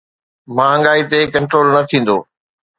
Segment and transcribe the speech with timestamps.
[0.55, 2.17] مهانگائي تي ڪنٽرول نه ٿيندو.